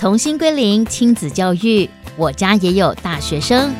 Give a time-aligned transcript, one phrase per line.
[0.00, 3.70] 重新归零亲子教育，我家也有大学生。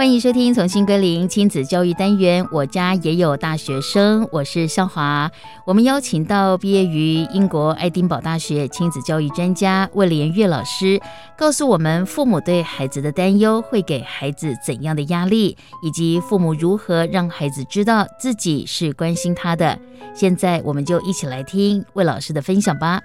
[0.00, 5.30] 欢迎收听《从新归零亲子教育单元》，我家也有大学生，我是肖华。
[5.66, 10.98] 我们邀请到毕业于英国爱丁堡大学亲子教育专家魏连月老师，
[11.36, 19.78] 告诉我们父母对孩子的担忧会给孩子怎样的压力，以及父母如何让孩子知道自己是关心他的。
[20.14, 23.02] 现在，我们就一起来听魏老师的分享吧。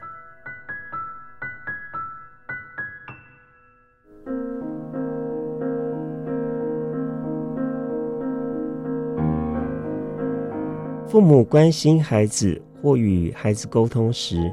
[11.16, 14.52] 父母关心孩子或与孩子沟通时，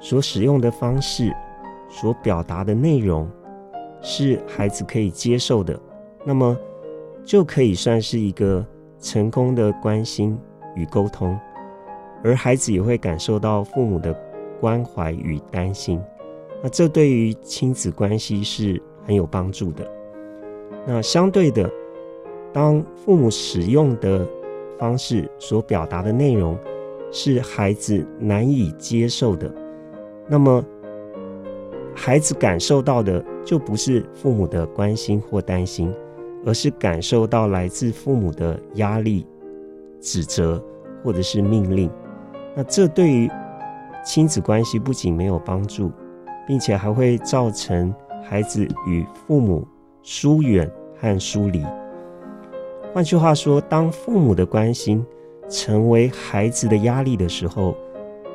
[0.00, 1.30] 所使用的方式、
[1.86, 3.30] 所表达的内容，
[4.00, 5.78] 是孩子可以接受的，
[6.24, 6.56] 那么
[7.26, 8.64] 就可以算是一个
[8.98, 10.38] 成功的关心
[10.74, 11.38] 与沟通，
[12.24, 14.18] 而孩子也会感受到父母的
[14.62, 16.00] 关怀与担心。
[16.62, 19.86] 那这对于亲子关系是很有帮助的。
[20.86, 21.70] 那相对的，
[22.50, 24.26] 当父母使用的
[24.78, 26.58] 方式所表达的内容
[27.10, 29.52] 是孩子难以接受的，
[30.28, 30.64] 那么
[31.94, 35.92] 孩子感受到的就不是父母的关心或担心，
[36.46, 39.26] 而是感受到来自父母的压力、
[40.00, 40.62] 指责
[41.02, 41.90] 或者是命令。
[42.54, 43.28] 那这对于
[44.04, 45.90] 亲子关系不仅没有帮助，
[46.46, 49.66] 并且还会造成孩子与父母
[50.02, 50.70] 疏远
[51.00, 51.64] 和疏离。
[52.98, 55.06] 换句话说，当父母的关心
[55.48, 57.72] 成为孩子的压力的时候，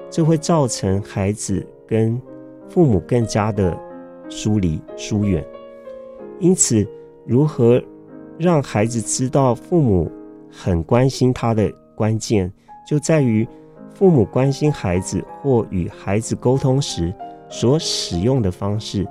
[0.10, 2.18] 这会造成孩子跟
[2.70, 3.78] 父母更加的
[4.30, 5.46] 疏离、疏远。
[6.40, 6.88] 因此，
[7.26, 7.84] 如何
[8.38, 10.10] 让孩子知道父母
[10.50, 12.50] 很关心他的关键，
[12.88, 13.46] 就在于
[13.94, 17.14] 父母关心孩子或与孩子沟通时
[17.50, 19.06] 所使用的方式、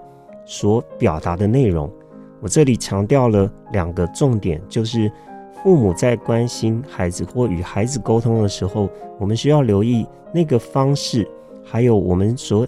[0.46, 1.92] 所表达的内容。
[2.40, 5.12] 我这里强调了两个重点，就是。
[5.62, 8.90] 父母在关心孩子或与孩子沟通的时候，
[9.20, 11.24] 我们需要留意那个方式，
[11.64, 12.66] 还有我们所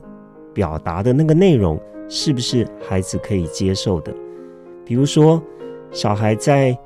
[0.53, 1.77] 表达的那个内容
[2.09, 4.15] 是不是孩子可以接受的。
[4.85, 5.43] 比如说，
[5.91, 6.79] 小孩在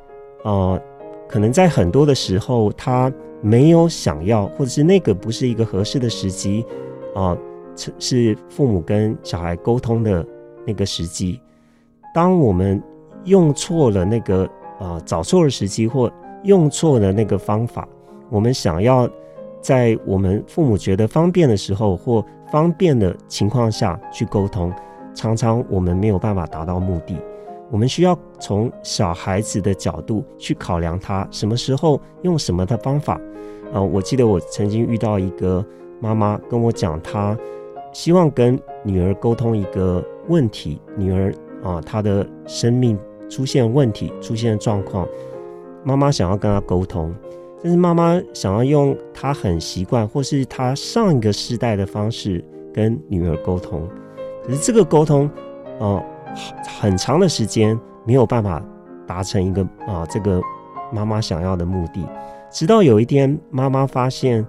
[0.44, 0.80] 呃，
[1.28, 6.64] 可能在很多的时候他没有想要，或者是那个不是一个合适的时机
[7.14, 7.36] 啊，
[7.98, 10.26] 是父母跟小孩沟通的
[10.66, 11.38] 那个时机。
[12.14, 12.82] 当我们
[13.24, 14.48] 用错了那个。
[14.78, 16.10] 啊、找错了时机或
[16.44, 17.86] 用错了那个方法，
[18.30, 19.08] 我们想要
[19.60, 24.72] 在我们父母觉得方便的时候或方便的情况下去沟通，
[25.14, 27.16] 常常我们没有办法达到目的。
[27.70, 33.20] 我们需要从小孩子的角度去考量他什么时候用什么的方法。
[33.74, 35.62] 啊、我记得我曾经遇到一个
[36.00, 37.36] 妈妈跟我讲，她
[37.92, 42.98] 希望跟女儿沟通一个问题，女儿啊、她的生命。
[43.28, 45.06] 出现问题，出现状况，
[45.84, 47.14] 妈妈想要跟他沟通，
[47.62, 53.88] 但是妈妈想要用她很习惯或是她上一个世代的方式跟女儿沟通，
[54.44, 55.30] 可是这个沟通，
[55.78, 56.02] 呃，
[56.80, 58.62] 很长的时间没有办法
[59.06, 60.40] 达成一个啊、这个
[60.92, 62.06] 妈妈想要的目的。
[62.50, 64.46] 直到有一天，妈妈发现，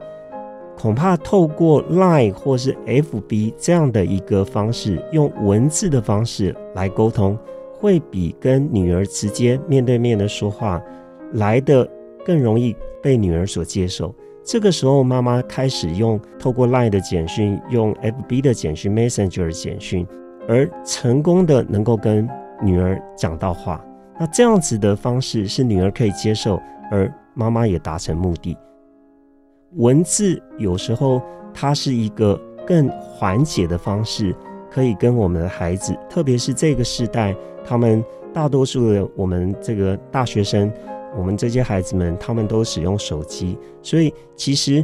[0.78, 7.38] 恐怕透过 Line 或是 FB 这样的一个方式，用文字的方式来沟通。
[7.80, 10.82] 会比跟女儿直接面对面的说话
[11.34, 11.90] 来的
[12.26, 14.14] 更容易被女儿所接受。
[14.44, 20.06] 这个时候，妈妈开始用透过 LINE 的简讯、用 FB 的简讯、Messenger 的简讯，
[20.48, 22.28] 而成功的能够跟
[22.62, 23.84] 女儿讲到话。
[24.20, 26.60] 那这样子的方式是女儿可以接受，
[26.92, 28.58] 而妈妈也达成目的。
[29.76, 31.22] 文字有时候
[31.54, 34.36] 它是一个更缓解的方式，
[34.72, 37.36] 可以跟我们的孩子，特别是这个时代。
[37.66, 38.04] 他们
[38.34, 40.72] 大多数的我们这个大学生，
[41.18, 44.84] 我们这些孩子们，他们都使用手机，所以其实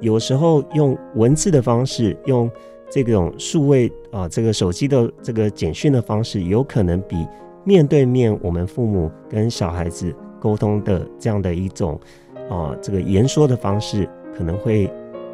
[0.00, 2.50] 有时候用文字的方式，用
[2.90, 7.26] 这种数位啊，这个手机的这个简讯的方式，有可能比
[7.64, 11.98] 面对面我们父母跟小孩子沟通的这样的一种
[12.50, 14.90] 啊，这个言说的方式，可能会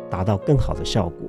[0.09, 1.29] 达到更好的效果。